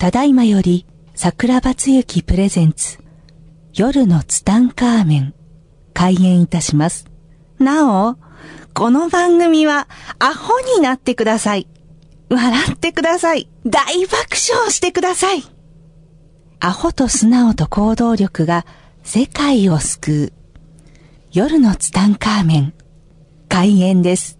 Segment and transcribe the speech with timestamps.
[0.00, 3.00] ただいまより桜庭つゆきプレゼンツ
[3.74, 5.34] 夜のツタンカーメン
[5.92, 7.04] 開演いたします。
[7.58, 8.16] なお、
[8.72, 9.88] この番組は
[10.18, 11.68] アホになってください。
[12.30, 13.50] 笑ってください。
[13.66, 14.16] 大爆
[14.54, 15.42] 笑してください。
[16.60, 18.64] アホと素直と行動力が
[19.02, 20.32] 世界を救う。
[21.30, 22.74] 夜のツタンカーメン
[23.50, 24.39] 開演です。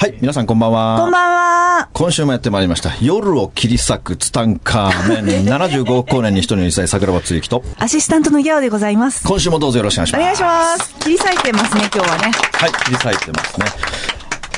[0.00, 0.98] はい、皆さんこんばんは。
[1.00, 1.32] こんばん
[1.80, 1.88] は。
[1.92, 2.94] 今週もやってまいりました。
[3.02, 9.26] 夜を切り裂くツタンカーメン 75億光年に一人の一歳桜庭つゆきと、アシスタントのギャオでございます。
[9.26, 10.20] 今週もどうぞよろしくお願いします。
[10.20, 10.42] お願いし
[10.78, 10.94] ます。
[11.00, 12.30] 切り裂いてますね、今日はね。
[12.52, 13.66] はい、切り裂いてますね。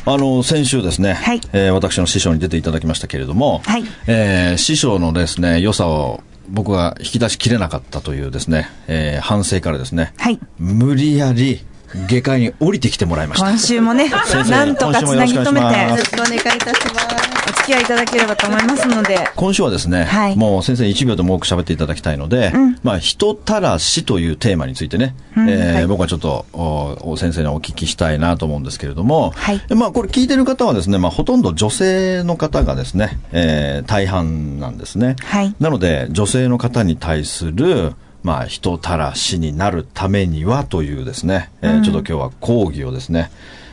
[0.04, 10.38] あの、先週ですね、はいえー私の師匠に出ていただきましたけれども、はいえー師匠のですね、良さを僕が引き出しきれなかったというですね、えー反省からですね、はい。
[10.58, 11.64] 無理やり
[12.08, 13.48] 下界に降りてきてもらいました。
[13.48, 17.40] 今週もね、なんとかつなぎ止めてよろしくお願いいいたします。
[17.48, 19.18] お付き合いいただければと思いますので。
[19.34, 35.16] 今週はですね、はいもう先生1秒でも多く喋っていただきたいので、まあ、人たらしというテーマについてね、えーはい僕はちょっとおお先生にお聞きしたいなと思うんですけれども、はいまあ、これ聞いてる方はですね、まあ、ほとんど女性の方がですね、えー大半なんですね。
[35.20, 43.30] はいなので、女性の方に対する、まあ、人たらしになるためにはというですね、えーちょっと今日は講義をですね、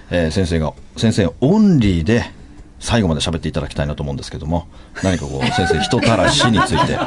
[0.10, 2.24] えー先生が、先生オンリーで
[2.80, 4.68] 最後まで喋っていただきたいなと思うんですけども、
[5.04, 6.98] 何かこう、 先生、人たらしについて、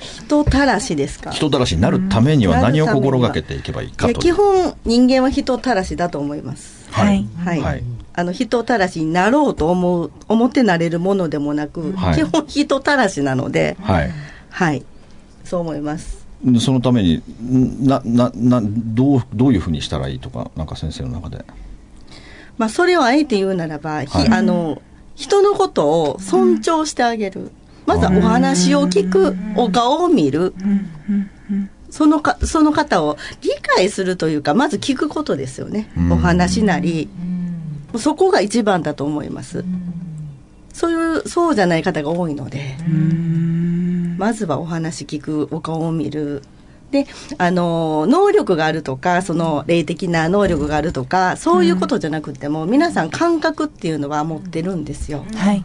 [0.00, 1.30] 人たらしですか？
[1.32, 4.34] 人たらしになるためには何を心がけていけばいいかという。
[4.34, 6.86] 本人間は人たらしだと思います。
[6.90, 7.26] はい。
[7.44, 7.60] はい。
[7.60, 7.82] はい
[8.18, 14.10] あの人たらしになろうと思う、思ってなれるものでもなく、はい基本人たらしなので、はい。
[14.48, 14.82] はい。
[15.44, 16.25] そう思います。
[16.52, 21.44] でそのために、んな、な、な、どう、どういうふうにしたらいいとか、なんか先生の中で。
[22.56, 24.80] まあそれをあえて言うならば、ひはいあの、
[25.16, 27.50] 人のことを尊重してあげる。
[27.84, 30.54] まずはお話を聞く、お顔を見る。
[31.90, 35.90] そのか、その方を理解するというか、まず聞くことですよね。
[35.96, 37.08] うんお話なり。
[37.98, 39.64] そこが一番だと思います。
[40.72, 42.76] そういう、そうじゃない方が多いので、
[44.16, 46.42] まずはお話聞く、お顔を見る。
[46.90, 47.06] で、
[47.38, 55.24] あの、能力があるとか、その霊的な能力があるとか、そういうことじゃなくても、皆さん感覚っていうのは持ってるんですよ。
[55.34, 55.64] はい。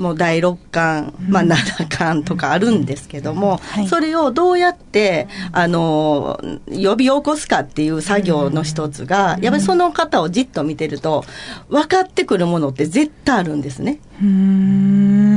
[0.00, 11.24] もう第六感、まあ七感とかあるんですけども、はいそれをどうやって、あの、呼び起こすかっていう作業の一つが、やっぱりその方をじっと見てると、
[11.68, 14.00] 分かってくるものって絶対あるんですね。
[14.22, 15.29] うーん。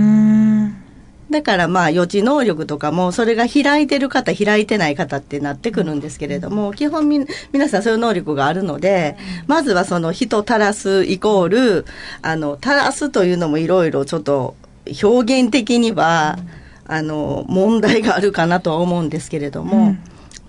[1.34, 9.18] だからまあ予知能力とかもそれが開いてる方開いてない方ってなってくるんですけれども基本み皆さんそういう能力があるので
[9.48, 11.86] まずはその人たらすイコール
[12.22, 14.56] あのたらすというのもいろいろちょっと
[15.02, 16.38] 表現的には
[16.86, 19.96] あの問題があるかなとは思うんですけれども、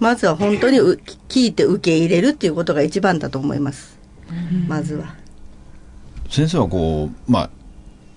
[0.00, 0.94] まずは本当にう
[1.28, 3.96] 聞いて受け入れるっていうことが一番だと思います、
[4.66, 5.14] まずは。
[6.28, 7.50] 先生はこう、まあ、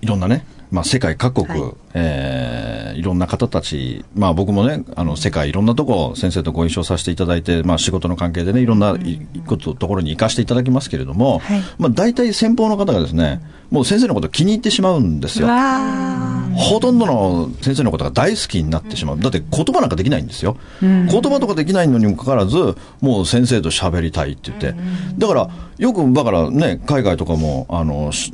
[0.02, 1.72] いろんなね、まあ、世界各国、はい。
[1.94, 11.62] えーいろんな方たち、まあ、僕もね、あの、世界いろんなとこ、先生とご一緒させていただいて、まあ、仕事の関係でね、いろんないこと、ところに行かせていただきますけれども、はい。
[11.78, 13.40] まあ、大体先方の方がですね、
[13.70, 15.46] もう先生のことを気に入ってしまうんですよ。
[15.46, 16.27] わ
[16.58, 19.20] ほとんどの先生のことが大好きになってしまう。
[19.20, 20.56] だって言葉なんかできないんですよ。
[20.80, 24.74] 言葉とかできないのにもかかわらず、もう先生と喋りたいって言って。
[25.16, 28.32] だから、よく、だからね、海外とかも、あの、仕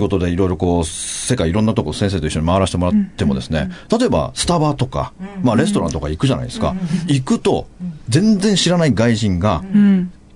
[0.00, 6.76] 事でいろいろこう、世界いろんなとこ先生と一緒に回らせてもらってもですね、例えばスタバとか、まあレストランとか行くじゃないですか。
[7.08, 7.66] 行くと、
[8.08, 9.64] 全然知らない外人が。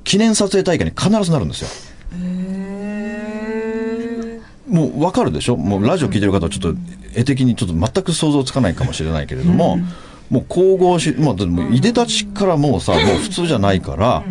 [0.02, 1.68] 記念撮影大会に必ずなるんですよ。
[4.68, 5.56] もう分かるでしょ？
[5.56, 6.74] もうラジオ聞いてる方はちょっと
[7.14, 9.78] 絵的にちょっと全く想像つかないかもしれないけれども、
[10.28, 14.24] もう神々しい、まあ、でもいでたちからもうさ、もう普通じゃないから、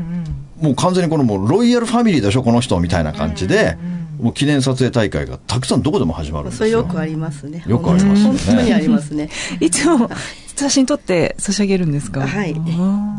[0.59, 3.77] もう完全にこのもうロイヤルファミリーでしょ、この人みたいな感じで、
[4.19, 6.59] もう記念撮影大会がたくさんどこでも始まるんですよ。
[6.59, 7.63] それよくありますね。
[7.67, 8.39] よくありますよね。
[8.45, 9.29] 本当にありますね。
[9.59, 10.09] いつも
[10.55, 12.21] 写真撮って差し上げるんですか？
[12.27, 12.55] はい。
[12.77, 13.15] あ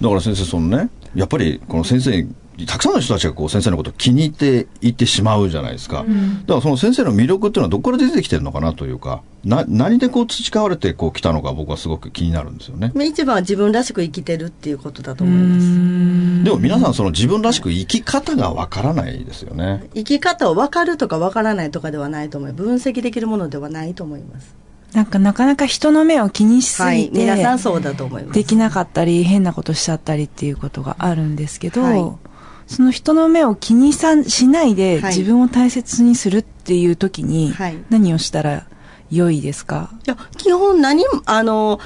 [0.00, 2.26] だから先生、そのね、やっぱりこの先生、
[2.66, 5.98] たくさんの人たちがこう先生のことを気に入っていってしまうじゃないですか。
[5.98, 12.92] だからその先生の魅力っていうのはどこから出てきてるのかなというか、な、何でこう培われてこう来たのか僕はすごく気になるんですよね。
[12.94, 16.44] まあ一番は自分らしく生きてるっていうことだと思います。
[16.44, 19.88] でも皆さんその自分らしく生き方がわからないですよね。
[19.94, 22.62] 生き方を分かるとか分からないとかではないと思います。
[22.62, 24.54] 分析できるものではないと思います。
[24.92, 27.04] なんかなかなか人の目を気にしすはい。
[27.04, 28.34] ぎて、皆さんそうだと思います。
[28.34, 32.33] できなかったり変なことしちゃったりっていうことがあるんですけど、はい
[32.66, 38.66] その人の目を気にさしないではい自分を大切にするっていう時にはい何をしたら
[39.10, 39.90] 良いですか？
[40.06, 41.78] いや、基本何も、あの、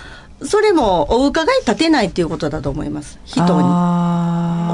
[0.43, 3.19] それもお伺い立てないっていうことだと思います。
[3.25, 3.49] 人に。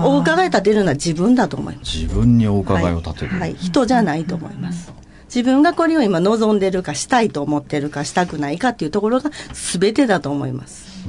[0.07, 1.99] お伺い立てるのは自分だと思います。
[1.99, 3.31] 自分にお伺いを立てる。
[3.31, 4.93] はい、はい人じゃないと思います。
[5.27, 9.31] 自分がこれを今望んでるか、したいと思ってるか、したくないかっていうところが
[9.81, 11.09] 全てだと思います。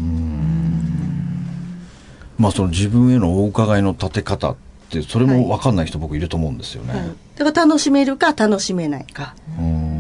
[2.38, 6.94] まあその自分へのお伺いの立て方って、それも分かんない人僕いると思うんですよね。
[6.94, 7.04] はい。
[7.38, 9.36] だから楽しめるか、楽しめないか。
[9.60, 9.96] うん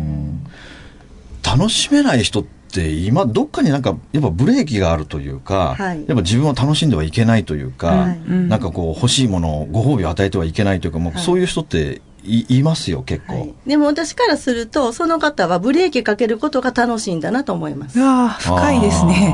[1.46, 13.34] 楽しめない人って今どっかになんかやっぱブレーキがあるというか、はいやっぱ自分を楽しんではいけないというか、はいなんかこう欲しいものをご褒美を与えてはいけないというか、もうはいそういう人っていいますよ結構。
[13.34, 18.04] はい、でも私からすると、その方はブレーキかけることが楽しいんだなと思いますう。
[18.04, 19.34] わー深いですね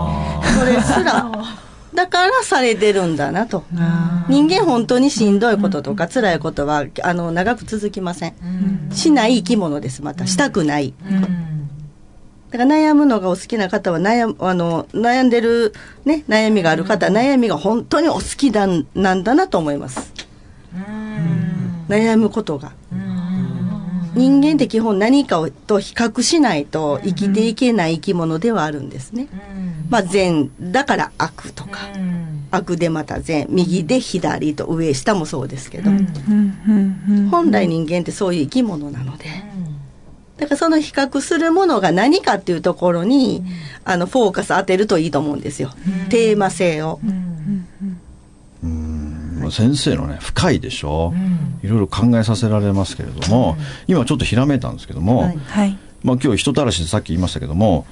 [0.60, 1.32] それすら、
[1.94, 3.64] だからされてるんだなと。
[3.78, 8.34] あ人間本当にしんどいこととか辛いことは、あの、長く続きません。
[8.92, 10.26] しない生き物です、また。
[10.26, 10.94] したくない。
[12.52, 15.74] だから悩むのがお好きな方は悩む、あの、悩んでる
[16.04, 20.14] ね、悩みがある方、悩みが本当にお好きだなんだなと思います。
[21.88, 22.74] 悩むことが。
[24.16, 29.28] 人間って基本何かをと比較しないと生きていけない生き物ではあるんですね。
[29.90, 31.80] まあ善だから悪とか、
[32.52, 35.92] 悪でまた善、右で左と上下もそうですけど、
[37.30, 39.26] 本来人間ってそういう生き物なので、
[40.38, 43.44] だからその比較するものが何かっていうところに、
[43.86, 45.72] あの、フォーカス当てるといいと思うんですよ。
[46.10, 47.00] テーマ性を。
[49.52, 51.14] まあ先生のね深いでしょ、
[51.62, 53.58] いろいろ考えさせられますけれども、
[53.88, 55.38] 今ちょっとひらめいたんですけども、はい。
[55.38, 55.78] はい。
[56.04, 57.86] まあ今日人たらしでさっき言いましたけども、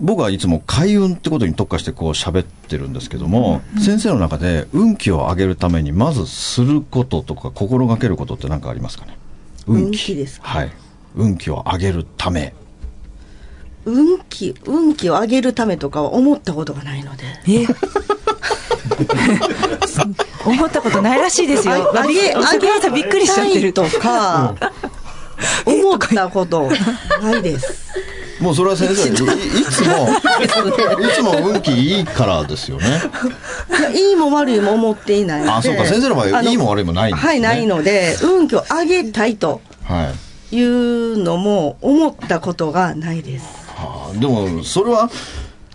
[0.00, 9.16] 僕はいつも開運ってことに特化してこう喋ってるんですけども、先生の中で運気を上げるためにまずすることとか心がけることって何かありますかね？
[9.66, 10.48] 運気ですか？
[10.48, 10.72] はい。
[11.14, 12.54] 運気を上げるため。
[13.84, 17.24] 運気、運気を上げるためとかは思ったことがないので。
[17.46, 17.66] え？
[20.44, 21.74] 思ったことないらしいですよ。
[21.98, 23.72] あげ、あげ桜さんびっくりしちゃってる。
[23.72, 24.54] とか、
[25.64, 26.70] 思ったこと
[27.22, 27.88] ないです。
[28.40, 32.86] もうそれは先生い いつもいつも運気いいからですよね
[33.80, 35.52] いや、いいも悪いも思っていないので。
[35.52, 40.14] あそうか先生の場合あいいも悪いもないんですねはい、ないので、運気を上げたいとはい
[40.50, 43.44] いうのも思ったことがないです。
[43.76, 45.10] はあでもそれは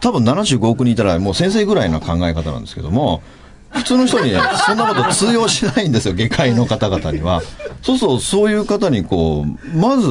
[0.03, 3.23] 多分75億人いたらもう先生ぐらいの考え方なんですけども
[3.71, 7.41] 普通の人にね そんなこと通用しないんですよ外科医の方々には。
[7.81, 10.07] そうそうそういう方にこうまず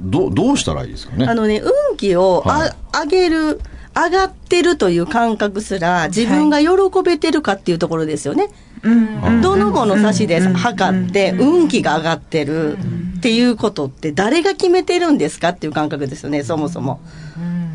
[0.00, 1.26] どどうしたらいいですかね？
[1.26, 2.72] あのね、運気をあ、はい。
[3.04, 3.60] 上げる、
[3.96, 6.68] 上がってるという感覚すら、自分が喜
[7.04, 8.48] べてるかっていうところですよね。
[8.84, 12.78] うんどの物差しで測って、運気が上がってる
[13.18, 17.00] っていうことって、誰が決めてるんですかっていう感覚ですよね、そもそも。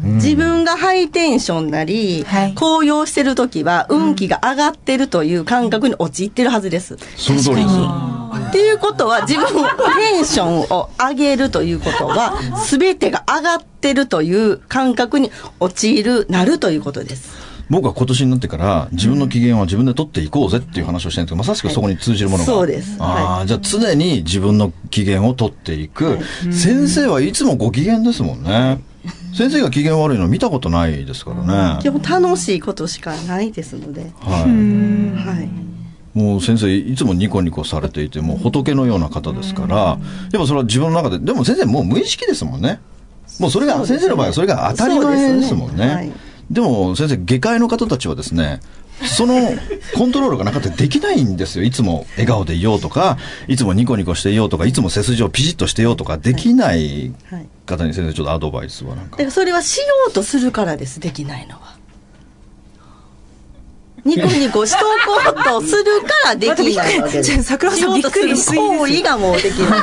[0.03, 2.53] 自分がハイテンションなり、はい。
[2.55, 6.97] 高揚してる時は、運気が上がってるという感覚に陥ってるはずです。
[7.15, 7.67] その通りです。
[8.49, 17.53] っていうことは、自分のテンションを上げるということは、すべてが上がってるという感覚に陥る、なるということです。
[17.69, 22.45] 僕は今年になってから自分の機嫌は自分で取っていこうぜっていう話をしてるんですけどまさしくそこに通じるものが。
[22.45, 22.97] そうです。
[22.99, 26.19] ああ、じゃあ常に自分の機嫌を取っていく、
[26.51, 28.81] 先生はいつもご機嫌ですもんね
[29.35, 31.83] 先生が機嫌悪いの見たことないですからね。
[31.83, 34.11] でも楽しいことしかないですので。
[34.21, 34.41] はい。
[35.17, 35.49] はい。
[36.13, 39.99] もう先生いつもニコニコされていてもう仏のような方ですからやっ
[40.31, 42.79] ぱそれは自分の中ででも先生もう無意識ですもんね。
[43.39, 46.13] もうそれが先生の場合はそれが当たり前ですもんね。
[46.51, 48.59] でも先生外科医の方たちはですね
[49.05, 49.35] その
[49.95, 53.17] コントロールがなかったらできないんですよいつも笑顔でいようとか
[53.47, 57.13] いつもニコニコしていようとかいつも背筋をピシッとしていようとかできない。
[57.65, 61.72] 方に先生ちょっとアドバイスはなんかだからそれはしようとするからです、できないのは。
[64.05, 67.23] ニコニコしとこうとするからできない。
[67.43, 68.37] 桜庭さんびっくり。
[68.37, 69.81] しすぎですよ行為がもうできない。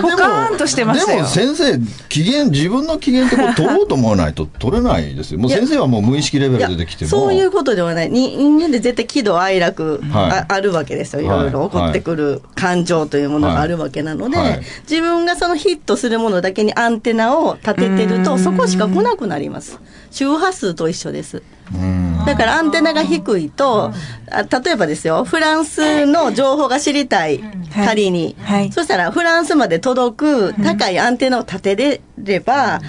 [0.00, 1.18] ポカーンとしてましたよ。
[1.18, 1.28] でも。
[1.28, 1.78] 先生
[2.08, 5.40] 機嫌自分の機嫌ってこう取ろうと思わないと取れないですよ。
[5.40, 7.10] もう先生はもう無意識レベルでできても。
[7.10, 8.10] そういうことではない。
[8.10, 10.32] に人間で絶対喜怒哀楽、はい。
[10.32, 11.22] ああるわけですよ。
[11.22, 11.42] いはい。
[11.44, 11.68] ろいろ。
[11.68, 14.50] 起こってくる感情というものがあるわけなので、はい。
[14.50, 19.78] はい自分がそのヒットするものだけにアンテナを立ててると、そこしか来なくなります。
[20.10, 21.42] 周波数と一緒です。
[21.74, 23.92] うんだからアンテナが低いと、
[24.30, 32.80] あ例えばですよ、フランスの情報が知りたい、はい仮に、はいそしたらフランスまで届く高いアンテナを立てれれば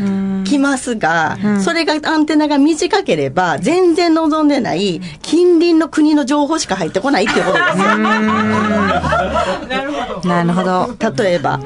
[0.43, 7.97] 来ますが、それがアンテナが短ければ、全然望んでない近隣の国の情報しか入ってこないっていうことですよ。
[10.25, 10.95] なるほど。
[11.23, 11.59] 例えば。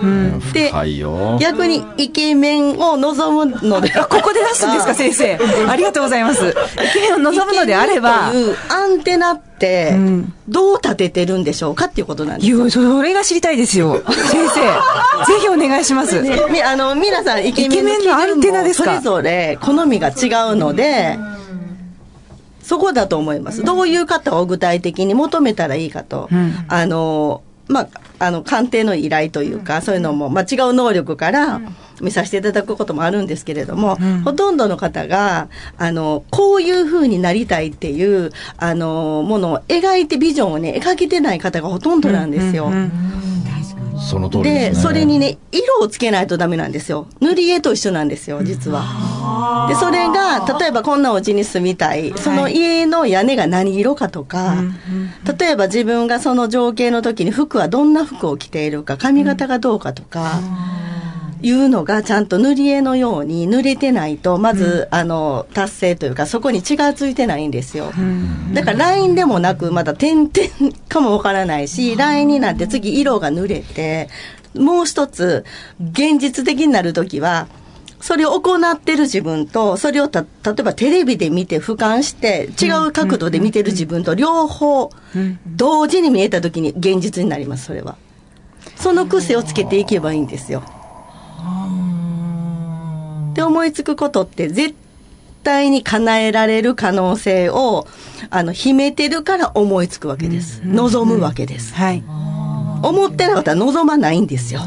[0.54, 0.72] で。
[1.40, 5.40] 逆にイケメンを望むのであここで出すんですか、先生。
[5.70, 6.48] ありがとうございます。
[6.48, 6.54] イ
[6.94, 9.96] ケメンを望むのであればいうアンテナって、
[10.48, 12.62] どう立ててるんでしょうかっていうことなんですよ。
[12.62, 14.02] いや、それが知りたいですよ。
[14.08, 14.62] 先生、
[15.26, 16.22] ぜひお願いします。
[16.22, 18.92] ね、みあの皆さんイケメンのアンテナですか？
[18.92, 20.12] それぞれ好みが違
[20.52, 21.18] うので、
[22.64, 23.64] そこだと思います。
[23.64, 26.30] どういう方を具体的に求めたらいいかと、
[26.68, 27.88] あの、まあ、
[28.20, 31.62] あの、鑑定の依頼というか、そういうのも、まあ、違う能力から
[32.02, 42.72] 見させていただくこともあるんですけれども、ほとんどの方が、あの、こういう風になりたいっていう、あの、ものを描いて、ビジョンをね、描けてない方がほとんどなんですよ。
[43.98, 44.82] その通りでですね。
[44.84, 47.08] それにね、色をつけないとダメなんですよ。
[47.22, 49.68] 塗り絵と一緒なんですよ、実は。
[49.70, 54.56] で、それが、例えばこんなお家に住みたい、その家の屋根が何色かとか、
[55.40, 60.40] 例えば自分がその情景の時に服はどんな服を着ているか、髪型がどうかとか、
[61.42, 67.92] いうのがちゃんと塗り絵のように塗れてないと、まず、あの、達成というか、そこに血がついてないんですよ。
[68.54, 74.10] だからラインでもなく、まだ点々かもわからないし、ラインになって次色が塗れて、
[74.56, 75.44] もう一つ、
[75.80, 77.48] 現実的になるときは、
[78.00, 80.28] それを行ってる自分と、それをた、例
[80.60, 84.92] えばテレビで見て俯瞰して、違う角度で見てる自分と両方、
[85.48, 87.98] 同時に見えたときに現実になります、それは。
[88.76, 90.64] その癖をつけていけばいいんですよ。
[93.32, 94.76] って思いつくことって絶
[95.44, 97.88] 対に叶えられる可能性を
[98.30, 100.62] あの秘めてるから思いつくわけです。
[100.66, 101.74] 望むわけです。
[101.76, 102.04] はい。
[102.84, 104.62] 思ってなかったら望まないんですよ。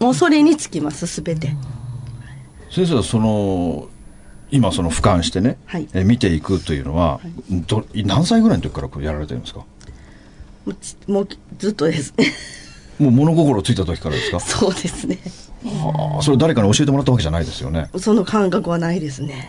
[0.00, 1.54] もうそれにつきます、すべて。
[2.70, 3.88] 先生はその、
[4.50, 9.60] 今その俯瞰してね、はいえ見ていくというのは、ど何歳ぐらいの時からこうやられてるんですか？
[9.60, 9.66] も
[10.66, 11.28] うちもう
[11.58, 12.32] ずっとですね。
[12.98, 14.40] もう物心ついた時からですか？
[14.40, 15.18] そうですね。
[15.66, 17.88] ああそれ誰かに教えてもらったわけじゃないですよね。
[17.98, 19.48] その感覚はないですね。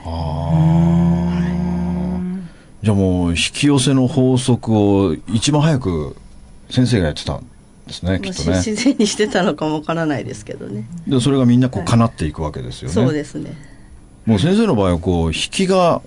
[2.84, 6.16] じゃあもう引き寄せの法則を一番早く
[6.70, 7.46] 先生がやってたん
[7.88, 8.58] ですね、きっとね。
[8.58, 10.88] 自然にしてたのかもわからないですけどね。
[11.08, 12.94] でそれがみんなこう叶っていくわけですよね。
[12.94, 13.54] そうですね。
[14.26, 16.02] もう先生の場合はこう引きが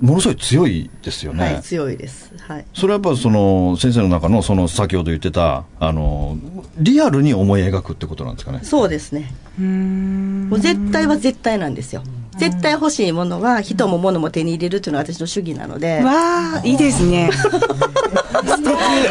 [0.00, 1.44] ものすごい強いですよね。
[1.44, 2.32] はい、強いです。
[2.40, 2.64] はい。
[2.74, 6.38] それはやっぱその先生の中のその先ほど言ってたあの
[6.78, 8.60] リアルに思い描くってことなんですかね。
[8.62, 9.32] そうですね。
[9.58, 12.02] もう絶対は絶対なんですよ。
[12.38, 16.00] 絶対欲しいものは人も物も手に入れるっていうのが私の主義なので。
[16.02, 16.12] わ
[16.56, 17.28] あ、いいですね。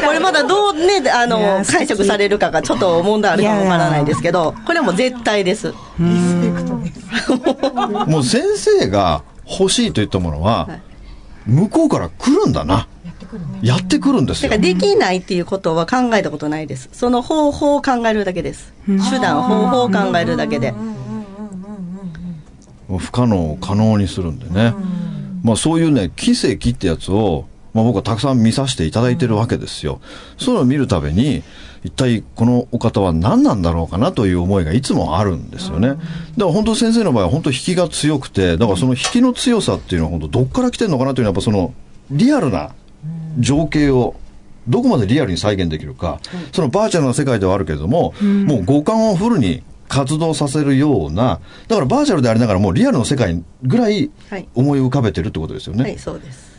[0.03, 5.73] これまだどうね、あの、解釈されるかがちょっと問題あるかもわからないですけど、これはもう絶対です。
[8.07, 10.81] もう先生が欲しいと言ったものは、はい
[11.49, 12.87] 向こうから来るんだな。
[13.61, 14.73] やってくるんですよだから。
[14.73, 16.89] できないっていうことは考えたことないです。
[16.93, 18.73] その方法を考えるだけです。
[18.87, 20.73] 手段、方法を考えるだけで。
[22.97, 24.73] 不可能を可能にするんでね。
[25.43, 30.01] まあそういうね、奇跡ってやつを、まあ僕はたくさん見させていただいてるわけですよ。
[30.37, 31.43] そういうのを見るたびに、
[31.83, 35.89] 一体このお方は何なんだろうかなという思いがいつもあるんですよね。
[35.89, 36.01] だか
[36.37, 41.73] ら本当先生の場合は本当引きが強くて、だからその引きの強さっていうのは本当どっから来てるのかなというのはやっぱその
[42.11, 42.71] リアルな
[43.39, 44.15] 情景を
[44.67, 46.19] どこまでリアルに再現できるか、
[46.51, 55.83] そのバーチャルな世界ではあるけれども、もう五感をフルに活動させるような、だからバーチャルでありながらもうリアルの世界ぐらいはい思い浮かべてるってことですよね。
[55.83, 56.58] はい、そうです。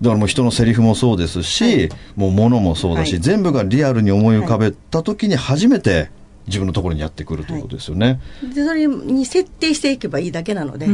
[0.00, 6.10] だからもう人のセリフもそうですし、もう物もそうだし、はい全部がリアルに思い浮かべた時に初めて
[6.46, 8.18] 自分のところにやってくるということですよね。
[8.54, 10.86] でそれに設定していけばいいだけなので、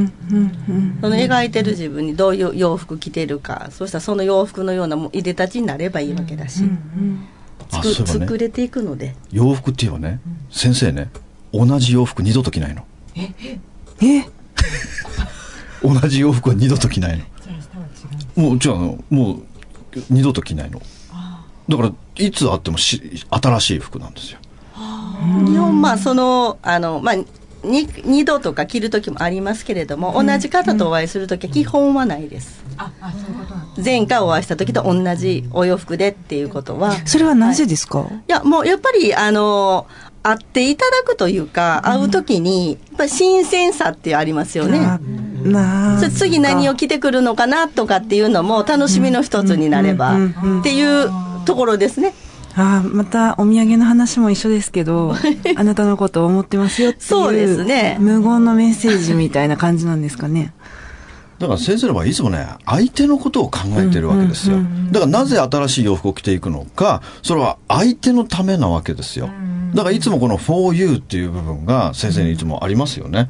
[1.00, 6.64] その描いてる自分にどういう洋服着てるか、そしたらその洋服のようなもいでたちになればいいわけだし、
[7.70, 9.14] 作作れていくので。
[9.30, 10.20] 洋服って言えばね、
[10.50, 11.10] 先生ね、
[11.52, 12.84] 同じ洋服二度と着ないの。
[13.14, 14.26] え？
[15.82, 17.24] 同じ洋服は二度と着ないの。
[18.36, 19.42] もう、じゃあ、もう、
[20.10, 20.80] 二度と着ないの。
[21.68, 24.38] だから、いつあってもし新しい服なんですよ。
[25.46, 27.14] 日本、まあ、その、あの、まあ、
[27.64, 32.62] に二度とか着る時もありますけれども、同じ方とお会いする時は基本はないです。
[33.82, 39.86] 前回お会いした時と同じお洋服でっていうことは、それはなぜですか、いや、もうやっぱり、あの、
[40.22, 44.78] 会っていただくというか、会うときに、やっぱり新鮮さってありますよね。
[44.78, 45.00] あ
[45.46, 46.10] まあ。
[46.10, 51.10] 次何を着てくるのかなとかっていうのも楽しみの一つになればうんうんうんっていう
[51.44, 52.12] ところですね。
[52.54, 55.14] ああ、またお土産の話も一緒ですけど、
[55.56, 57.04] あなたのことを思ってますよっていう。
[57.06, 60.54] そうですね無言のメッセージみたいな感じなんですかね。
[61.38, 64.56] だから先生の場合いつもね、相手のことを考えてるわけですよ。
[64.90, 69.28] だからなぜ新しい洋服を着ていくのか、それは相手のためなわけですよ。
[69.74, 73.28] だからいつもこの for you っていう部分が先生にいつもありますよね。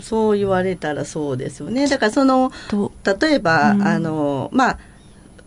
[0.00, 1.88] そう言われたらそうですよね。
[1.88, 2.92] だからそのと。
[3.20, 4.78] 例えば、あのまあ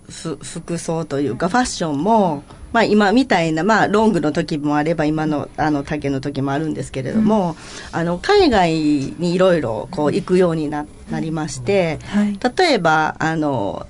[0.10, 7.56] ふ服装というかファッションも、まあ、今みたいな、まあ、ロングの時もあれば今のあの丈の時もあるんですけれども、
[7.92, 12.40] あの海外にいろいろこう行くようにななりまして、はい。
[12.58, 13.86] 例えばあの、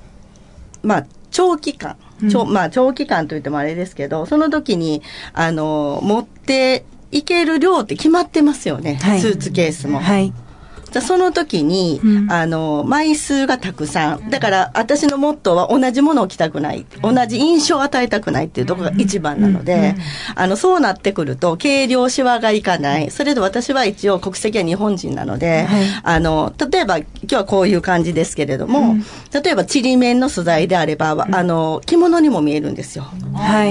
[0.81, 1.97] まあ、長期間、
[2.29, 5.01] 長まあ、長期間といってもあれですけどその時に
[5.33, 9.99] あの持っていける量って決まってますよね、はいスーツケースも。
[9.99, 10.33] はい。
[10.91, 12.31] じゃあその時に、うん。
[12.31, 14.29] あの、枚数がたくさん。
[14.29, 16.85] だから、私のモットーは同じものを着たくない。
[17.01, 19.95] 同じ印象を与えたくないっていうところが一番なので、
[20.35, 23.11] あの、そうなってくると、軽量シワがいかない。
[23.11, 25.85] それで私は一応国籍は日本人なので、はい。
[26.03, 28.95] あの、例えば、今日はこういう感じですけれども、
[29.33, 33.05] 例えば、ちりめんの素材であれば、あの、着物にも見えるんですよ。
[33.33, 33.65] は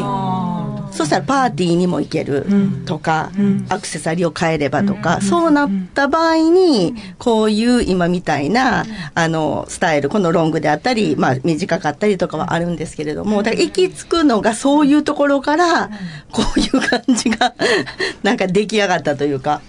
[0.97, 2.47] そしたらパーティーにも行ける
[2.87, 3.31] とか、
[3.69, 15.91] アクセサリーを変えればとか、そうなった場合に、こういう今みたいな、あの、スタイル、このロングであったり、まあ短かったりとかはあるんですけれども、だから行き着くのがそういうところから、
[16.31, 17.55] こういう感じが、
[18.23, 19.63] なんか出来上がったというか。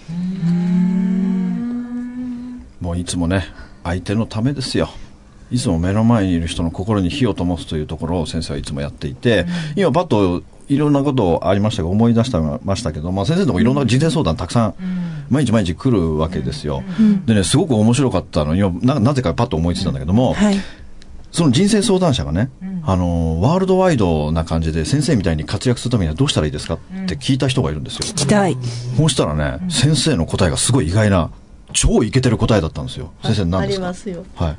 [2.80, 3.46] もういつもね、
[3.82, 4.90] 相手のためですよ。
[5.50, 14.74] いつも目の前にいる人の心に火を灯すというところを先生はいつもやっていて、今パッといろんなことありましたが思い出したましたけど、まあ、先生のとこいろんな人生相談たくさん
[15.30, 16.82] 毎日毎日来るわけですよ。
[17.26, 20.34] でね、すごく面白かったのに、ななぜかパッと思いついたんだけども、い。
[20.34, 20.56] はい。
[21.30, 22.48] その人生相談者がね、
[22.84, 28.00] あの、ワールドワイドな感じで先生みたいに活躍するためにはどうしたらいいですかって聞いた人がいるんですよ。
[28.00, 28.56] 聞きたい。
[28.96, 31.30] そうしたらね、先生の答えがすごい意外な、
[31.74, 33.12] 超イケてる答えだったんですよ。
[33.22, 33.84] 先生何あですか？
[33.84, 34.24] りますよ。
[34.36, 34.56] はい。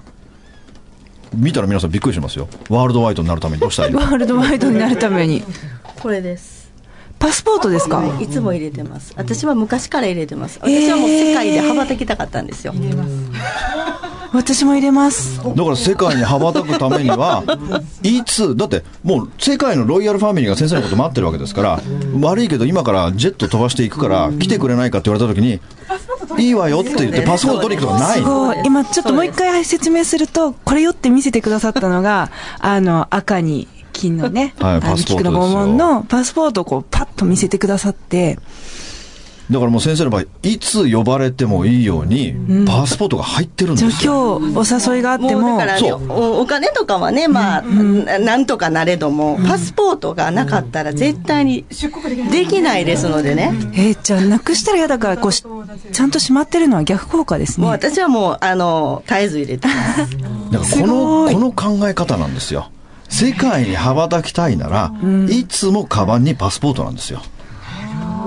[1.36, 2.48] 見たら皆さんびっくりしますよ。
[2.70, 5.44] ワールドワイドになるためにどうしたらいいの ワールドワイドになるために。
[6.02, 6.59] これです。
[7.20, 7.98] パスポートですか？
[7.98, 9.14] はい、いつも入れてます。
[9.18, 10.60] 私は昔から入れてます。
[10.62, 12.74] 私はもう世界で羽ばたきたかったんですよ。
[14.32, 15.38] 私も入れます。
[15.44, 17.44] だから世界に羽ばたくためには、
[18.04, 21.82] いつ、だってもう世界のロイヤルファミリーが先生のこと待ってるわけですから、
[22.22, 25.60] 悪いけど今からジェット飛ばしていくから、来てくれないかって言われた時に、
[26.38, 28.24] いいわよって言ってパスポート取りに行くとかないす。
[28.24, 28.58] ごい。
[28.66, 32.30] 今ちょっともう一回説明すると、これよって見せてくださったのが、
[32.60, 33.68] あの、赤に
[34.00, 38.40] 金のね、 はいあのパスポートですよ菊の拷問のパスポートをこうパッと見せてくださって、
[39.50, 42.36] だからもう先生の場合、いつ呼ばれてもいいように、
[42.68, 44.40] パスポートが入ってるんじゃあですよ。
[44.40, 51.66] 今日お誘いがあっても、もうだからおお金とかはね、まあ、ななんとかなれども、パスポートがなかったら絶対に
[52.32, 53.52] できないですのでね。
[53.74, 55.44] えーじゃあなくしたら嫌だからこうし、
[55.92, 57.64] ちゃんとしまってるのは逆効果ですね。
[57.64, 59.74] もう私はもう、あの、絶えず入れてま
[60.08, 60.18] す。
[60.52, 62.70] だからこの、この考え方なんですよ。
[63.10, 64.94] 世界に羽ばたきたいなら、
[65.30, 67.22] いつもカバンにパスポートなんですよ。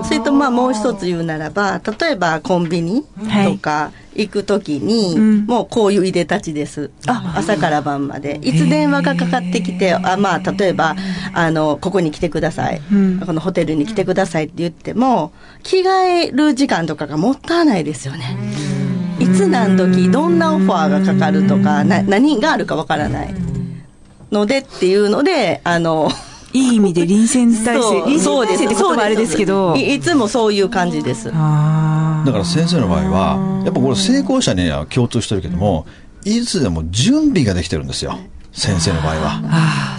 [0.03, 3.03] それとまあもう一つ言うならば、例えばコンビニ
[3.45, 6.91] とか行くときに、んもうこういういでたちです。
[7.07, 8.39] 朝から晩まで。
[8.43, 10.95] いつ電話がかかってきて、あまあ例えば、
[11.33, 12.81] あの、ここに来てください。
[12.93, 15.31] んこのホテルに来てくださいって言っても、
[15.63, 18.37] 着替える時間とかがもったいないですよね。
[19.19, 23.42] いつ何時、どんなオファーがかかるとか、な何があるかわからない。
[24.33, 26.11] のでっていうので、あの、
[26.51, 27.81] いい意味で臨戦態勢。
[27.81, 29.75] そう臨戦そうです態勢って言葉はあれですけど。
[29.75, 31.31] いいつもそういう感じです。
[31.33, 35.85] あだから先生の場合は、やっぱこれ成功者には共通してるけども、
[36.25, 38.17] いつでも準備ができてるんですよ。
[38.51, 39.41] 先生の場合は。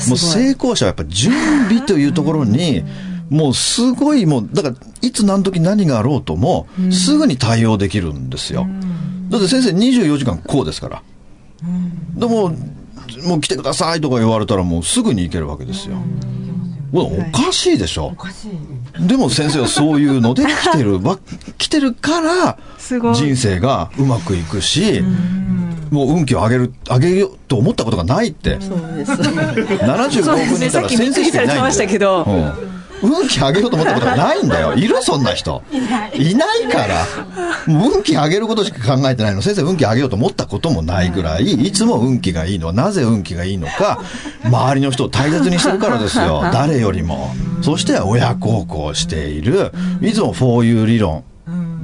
[0.09, 0.19] もう。
[0.19, 1.33] 成功者はやっぱ準
[1.69, 2.85] 備というところに、
[3.31, 8.67] もうすごいもう、だからいつ何時何があろうとも、すぐに対応できるんですよ。
[9.31, 11.03] だって先生24時間こうですから。
[12.15, 12.55] でも、
[13.23, 15.97] もう来てくださいとか言われたらもうすぐに行けるわけですよ。
[16.93, 18.13] おかしいでしょ？
[19.01, 21.19] でも先生はそういうので来てるわ、
[21.59, 22.57] 来てるから
[23.15, 25.03] 人生がうまくいくし、
[25.91, 28.59] もう運気を上げる、上げようと思ったことがないって。
[28.61, 29.11] そうです。
[29.13, 30.89] 75億人いたら先生しかいないんだよ。
[30.89, 32.25] さっきびっくりされてましたけど。
[32.25, 32.31] う
[32.71, 32.74] ん
[33.05, 34.75] 運気上げようと思ったことがないんだよ。
[34.77, 35.63] いるそんな人。
[36.15, 37.05] いないから。
[37.67, 39.43] 運気上げることしか考えてないの。
[39.43, 44.01] 先生運気上げようと思ったこともないぐらい、いつも運気がいいのは、なぜ運気がいいのか、
[44.45, 46.43] 周りの人を大切にしてるからですよ。
[46.53, 47.35] 誰よりも。
[47.63, 51.25] そして親孝行している、いつも for you 理論。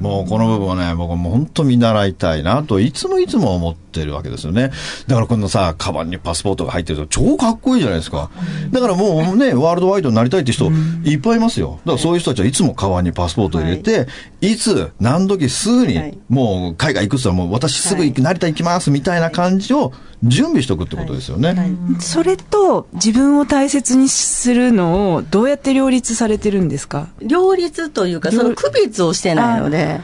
[0.00, 4.70] もうこの部分はね、僕はもう本当見習いたいなと、いつもいつも思ってってるわけですよね。
[5.08, 8.30] だからこのさ、カバンにパスポートが入ってると超かっこいいじゃないですか。
[8.70, 10.70] だからもうね、ワールドワイドになりたいって人
[11.04, 11.80] いっぱいいますよ。
[11.84, 14.06] だからそういう人たちはいつもカバンにパスポートを入れて、
[14.40, 21.54] い、つ、何時すぐにはい、もう海外行くって言ったらもう私すぐ行く、成田行きますみたいな感じを準備しておくってことですよね。
[21.98, 27.08] それと自分を大切にするのをどうやって両立されてるんですか？
[27.22, 30.00] 両立というか、その区別をしてないので、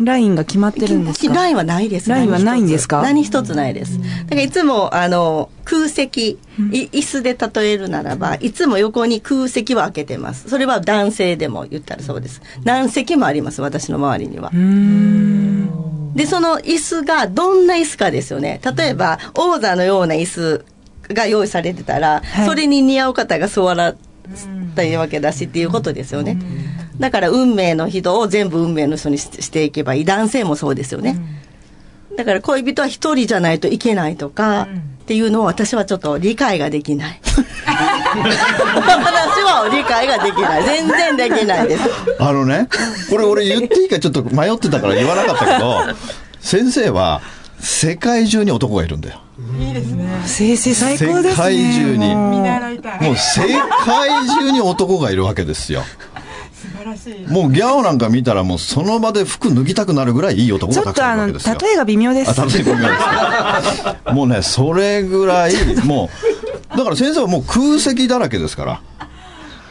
[0.00, 1.34] ラインが決まってるんですか？
[1.34, 2.08] ラインはないです。
[2.10, 3.02] ラインはないんですか？
[3.02, 3.98] 何一つないです。
[3.98, 10.48] だからいつも、あの、空席、い椅子で例えるならば、いつも横に空席は開けてます。
[10.48, 12.40] それは男性でも言ったらそうです。
[12.64, 14.50] 何席もあります、私の周りには。
[16.14, 18.60] で、その椅子がどんな椅子かですよね。
[18.76, 20.64] 例えば、王座のような椅子
[21.14, 23.96] が用意されてたら、はいそれに似合う方が座らっ
[24.74, 26.38] たいわけだしっていうことですよね。
[27.00, 30.04] だから運命の人を全部運命の人にししていけばいい。
[30.04, 31.18] 男性もそうですよね。
[32.16, 34.68] だから恋人は一人じゃないといけないとか、
[35.02, 37.20] っていうのを私はちょっと理解ができない。
[37.24, 37.38] 私
[39.42, 40.64] は理解ができない。
[40.64, 41.82] 全然できないです。
[42.18, 42.68] あのね、
[43.08, 45.80] これ俺言っていいかちょっと迷ってたから言わなかったけど、
[46.40, 47.22] 先生は
[47.58, 49.20] 世界中に男がいるんだよ。
[50.26, 52.42] 先生最高ですね世界中にも
[53.12, 53.40] う世
[53.86, 55.82] 界中に男がいるわけですよ。
[57.28, 61.68] もうギャオなんか見たらもうその場で服脱ぎたくなるぐらいいい男がたくちょっとあのさんいるわけですよ。
[61.68, 62.94] 例えが微妙ですあ、例えば微妙で
[63.76, 66.10] すかもうね、それぐらい、も
[66.72, 68.64] う、だから先生はもう空席だらけですか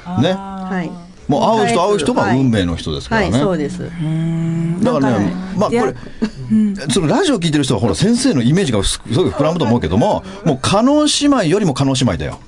[0.05, 0.21] ら。
[0.21, 0.33] ね。
[0.33, 1.09] はい。
[1.29, 3.31] もう会う人会う人が運命の人ですからね。
[3.31, 3.83] はい、そうです。
[3.83, 5.95] だからね、まあこれ、
[6.91, 12.39] そのラジオ聞いてる人はほら先生のイメージがすすごい膨らむと思うけども、もう加納姉妹よりも加納姉妹だよ。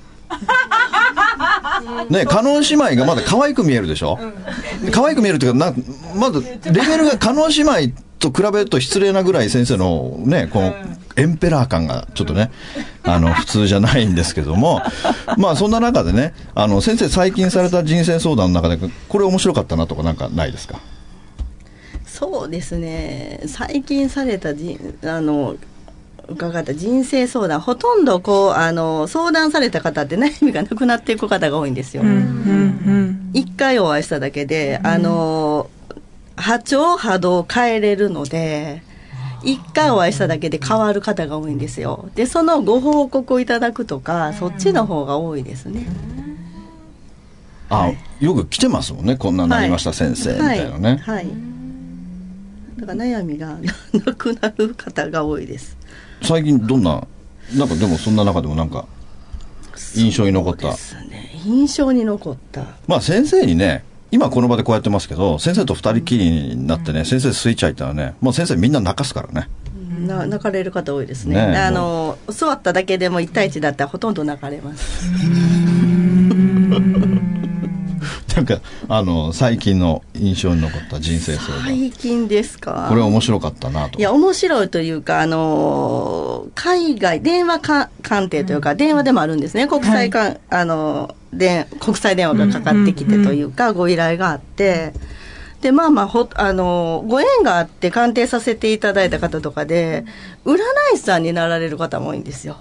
[2.10, 4.18] ね、加納姉妹がまだ可愛く見えるでしょ？
[4.92, 5.74] 可愛く見えるっていうか、な
[6.16, 10.74] まずレベルが加納姉妹と比べると失礼なぐらい先生のね、この
[11.16, 12.50] エンペラー感がちょっとね、
[13.02, 14.80] あの、 普通じゃないんですけども、
[15.38, 20.80] まあそんな中でね、あの、先生最近された人生相談の中で、これ面白かったなとかなんかないですか？
[22.06, 23.40] そうですね。
[23.46, 25.56] 最近されたじ、あの、
[26.32, 32.02] 伺った人生相談、ほとんどこう、あの、相談された方って悩みがなくなっていく方が多いんですよ。
[32.02, 35.70] うんうん一回お会いしただけで、あの、
[36.36, 38.82] 波長、波動を変えれるので、
[39.42, 42.10] 一回お会いしただけで変わる方が多いんですよ。
[42.14, 45.86] で、そのご報告をいただくとか、そっちの方が多いですね。
[47.70, 47.90] あ、
[48.20, 51.00] よく来てますもんね、こんなになりました、先生、みたいなね。
[51.02, 51.16] はい。
[51.16, 51.52] はい
[52.82, 53.58] だから悩みが
[54.04, 55.76] なくなる方が多いです。
[56.22, 57.06] 最近どんな、
[57.56, 58.86] なんかでもそんな中でもなんか、
[59.94, 60.70] 印象に残った？
[60.70, 61.30] ですね。
[61.44, 62.64] 印象に残った。
[62.86, 69.48] まあ先生にね、今この場でこうやってますけど、先生と二人きりになってね、先生スイッチ入ったらね、もう先生みんな泣かすからね。
[70.06, 71.34] な泣かれる方多いですね。
[71.34, 75.10] ねえあの、座っただけでも1対1だったらほとんど泣かれます。
[78.36, 81.66] なんか、あの、最近の印象に残った人生相談。
[81.66, 82.86] 最近ですか？
[82.88, 83.98] これ面白かったなと。
[83.98, 89.66] いや、面白いというか、あのー海外、電話か鑑定というか、電話でもあるんですね。
[89.66, 94.92] 国際か、あのーで、国際電話がかかってきてというか、ご依頼があって、
[95.60, 100.04] で、まあまあ、ほ、あのーご縁があって鑑定させていただいた方とかで、
[100.44, 100.56] 占
[100.94, 102.56] い師さんになられる方も多いんですよ。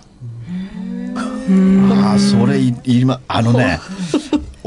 [1.13, 3.79] ああ、それい、いりま、あのね、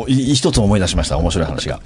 [0.06, 1.80] 一つ思い出しました、面白い話が。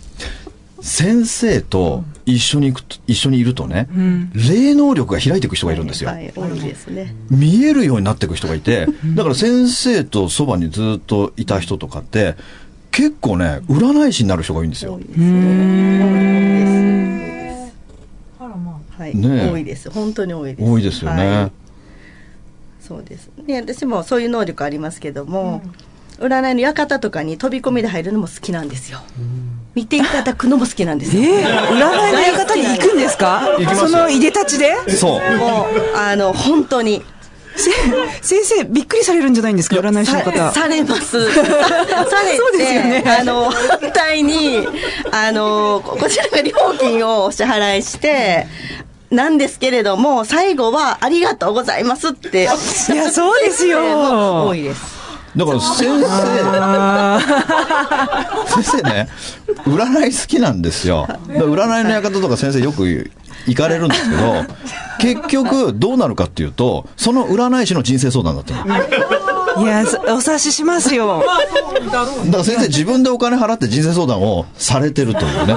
[0.80, 3.88] 先生と一緒に行くと、一緒にいるとね、
[4.34, 6.10] 霊能力が開いていく人がいるんですよ。
[6.10, 7.14] はい、多いですね。
[7.30, 12.36] 見えるようになっていく人がいて、だから先生とそばにずっといた人とかって、
[12.90, 15.04] 結構ね、占い師になる人が多いんですよ多い。
[15.04, 15.92] ですね。
[16.00, 16.44] 多い
[17.34, 17.72] で
[18.92, 18.98] す。
[18.98, 19.90] はい、ねえ多いです。
[19.90, 20.70] 本当に多いです。
[20.70, 21.26] 多いですよね。
[21.26, 21.68] はい
[22.80, 23.30] そうです。
[23.46, 25.60] ね、私もそういう能力ありますけども、
[26.20, 29.00] 占いの館とかに飛び込みで入るのも好きなんですよ。
[29.74, 31.22] 見ていただくのも好きなんですよ。
[31.22, 33.42] えー、占いの館に行くんですか？
[33.76, 34.74] そのいでたちで？
[34.90, 35.36] そう。
[35.36, 37.04] もう、あの、本当に。
[37.56, 37.72] せ
[38.22, 39.76] 先生びっくりされるんじゃないんですか？
[39.76, 41.30] 占い師のさ方されます。
[41.34, 44.66] されそうですよねて、あの、反対に、
[45.10, 48.46] あの、ここちらが料金をお支払いして、
[49.10, 52.42] なんですけれども、最後は、ありがとうございますって。
[52.42, 53.80] いや、そうですよ
[54.46, 54.97] 多いです。
[55.36, 56.04] だから先生、
[58.62, 59.08] 先生ね、
[59.64, 61.06] 占い好きなんですよ。
[61.28, 63.10] 占いの館とか先生よく
[63.46, 64.44] 行かれるんですけど、
[64.98, 69.37] 結局どうなるかっていうと、その占い師の人生相談だったの。
[69.58, 71.24] いや、そお察ししますよ。
[71.90, 75.56] だから先生自分でお金払って人生相談をされてるというね。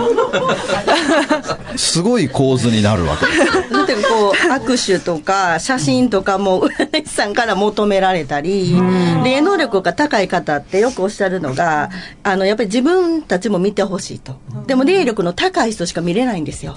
[1.78, 3.46] すごい構図になるわけですよ。
[3.72, 8.76] だってこう握手とか写真とかも占い師さんから求められたり、
[9.24, 11.90] 霊能力が高い方ってよくおっしゃるのが
[12.24, 14.36] あのやっぱり自分たちも見てほしいと
[14.68, 16.76] でも霊力の高い人しか見れないんですよ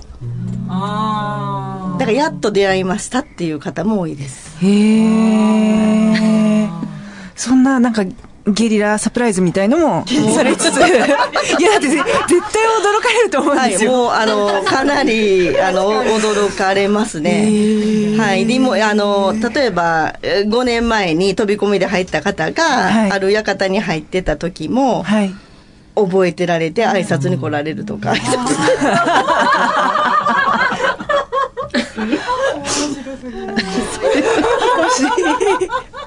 [0.67, 6.69] だからやっと出会いましたっていう方も多いですへえ。
[7.37, 8.05] そんな、なんか、
[8.47, 11.17] ゲリラサプライズみたいのもされつつ、 いや、だ
[11.79, 11.97] ってぜ
[12.29, 13.93] 絶対驚かれると思うんはい、ですよ。
[13.93, 17.49] もうあのかなりあの驚かれますね。
[18.19, 23.13] はい、でもあの例えばえー5年前に飛び込みで入った方が、はい。
[23.13, 25.35] ある館に入ってた時も、はい。
[25.97, 28.13] 覚えてられて挨拶に来られるとか、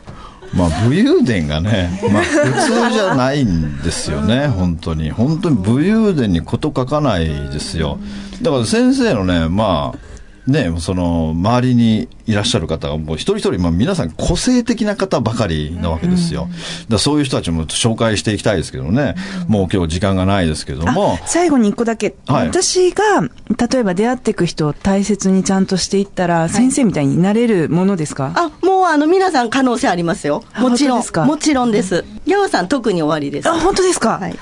[0.58, 5.12] まあ武勇伝がね、 まあ普通じゃないんですよね、本当に。
[5.12, 8.00] 本当に武勇伝に事書かないですよ。
[8.41, 10.16] だから先生のね、まあ、
[10.47, 16.43] ね、その周りにいらっしゃる方がもう一人一人、まあ、皆さん個性的な方ばかりなわけですよ。
[16.43, 16.53] だか
[16.91, 19.15] らそういう人たちも紹介していきたいですけどね、
[19.47, 21.17] もう今日時間がないですけども。
[21.21, 22.47] あ、最後に一個だけ、はい。
[22.47, 28.31] 私が例えば出会っていく人を大切にちゃんとしていったら、先生みたいになれるものですか？
[28.36, 30.43] あもうあの皆さん可能性ありますよ。
[30.53, 31.25] あもちろん本当ですか？
[31.25, 32.05] もちろんです。
[32.25, 33.49] 矢尾さん特に終わりです。
[33.49, 34.39] あ本当ですか、はい。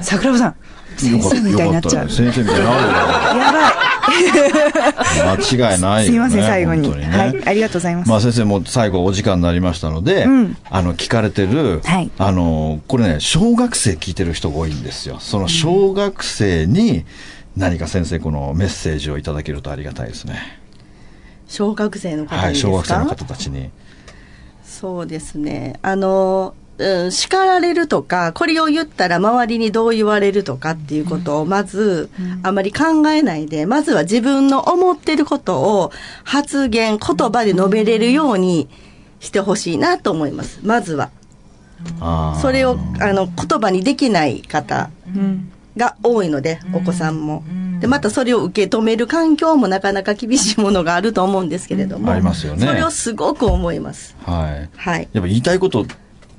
[0.00, 0.56] 桜庭さん
[0.96, 2.70] 先生みたいになっちゃう先生みたいになるよ
[3.38, 3.86] やばい
[5.56, 6.06] 間違いないよね。
[6.06, 15.16] すいません最後にねはいありがとうございますまあ先生もう最後お時間になりましたので、うんあの聞かれてる、はいあのこれね小学生聞いてる人が多いんですよ。
[15.20, 17.04] その小学生に
[17.56, 20.60] 何か先生このメッセージをいただけるとありがたいですね。
[21.48, 23.70] 小学生の方はい、にですか、小学生の方たちに。
[24.64, 25.78] そうですね。
[25.82, 32.10] あの、うん、叱られるとか、これを言ったら周りにどう言われるとかっていうことをまず、
[32.42, 35.92] あまり考えないで、まずは自分の思ってることを
[36.24, 38.68] 発言、言葉で述べれるように
[39.20, 40.60] してほしいなと思います。
[40.62, 41.10] まずは。
[42.40, 47.44] それを、あの、言葉にできない方うんが多いので、お子さんも。
[47.80, 52.10] で、またそれを受け止める環境もなかなか厳しいものがあると思うんですけれども。
[52.10, 54.16] ありますよねそれをすごく思います。
[54.24, 54.70] はい。
[54.76, 55.08] はい。
[55.12, 55.86] やっぱ言いたいこと、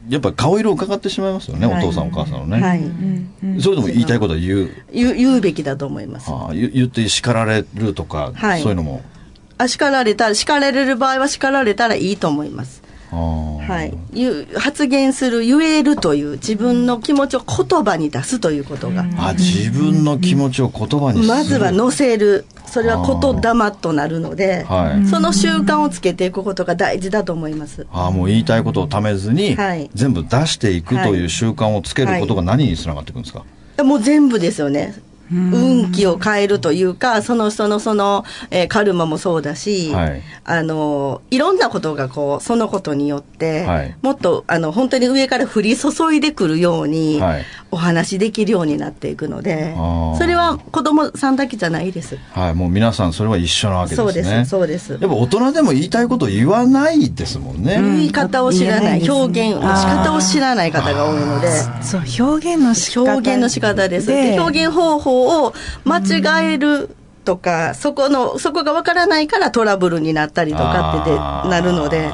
[0.10, 2.62] やっぱ顔色を伺ってしまいますよね、はいお父さんお母さんのね。
[2.62, 3.62] はい。
[3.62, 4.72] それでも言いたいことは言う。
[4.94, 6.30] 言う言うべきだと思います。
[6.30, 9.02] あー言言って叱られるとか、はいそういうのも。
[9.58, 12.84] あ叱られたら、叱られる場合は叱られたらいいと思います。
[13.12, 14.60] はい。
[14.60, 21.28] 発言する、言えるという、自分の気持ちを言葉に出すということが、あ自分の気持ちを言葉にする。
[21.28, 22.46] まずは乗せる。
[22.68, 27.88] それは言霊となるので、はいその習慣をつけていくことが大事だと思います。
[27.92, 33.46] ああもう言いたいことをためずに、はい全部出していくとはいいう習慣をつけることが何につながっていくんですか、
[33.84, 34.96] もう全部ですよね。
[35.32, 49.76] 運気を変えるというか、その人のその、えーカルマもそうだし、はいあの、いろんなことがこう、そのことによって、はいもっと、あの、本当に上から降り注いでくるように、はいお話できるようになっていくので
[50.18, 52.18] それは子供さんだけじゃないです。
[52.32, 54.06] はい、もう皆さんそれは一緒なわけですね。
[54.06, 54.92] そうです、そうです。
[54.94, 57.80] やっぱ大人でも言いたいことを言わないですもんね。
[57.82, 61.48] 言い方を知らない表現の仕方を知らない方が多いので、
[61.82, 63.14] そう、表現の仕方。
[63.14, 64.08] 表現の仕方です。
[64.08, 65.54] で表現方法を
[65.86, 66.90] 間違える
[67.26, 72.10] とか、そこの、そこがわからないからトラブルになったりとかってでなるので、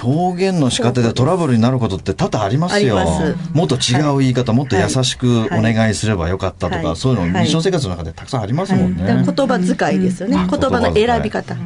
[0.00, 2.98] 表現の仕方でトラブルになることって多々ありますよ。
[2.98, 9.02] すもっと違う言い方、もっと優しくお願いすればよかったとか、はいそういうのはい日常生活の中でたくさんありますもんね。
[9.02, 10.36] だから言葉遣いですよね。
[10.36, 11.56] うん言葉の選び方。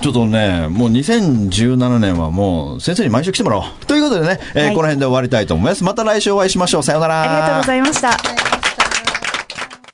[0.00, 3.64] ちょっとね、もう2017年はもう先生に毎週来てもらおう。
[3.86, 5.84] ということでね、えーはいこの辺で終わりたいと思います。
[5.84, 6.82] また来週お会いしましょう。
[6.82, 7.22] さようなら。
[7.22, 8.59] ありがとうございました。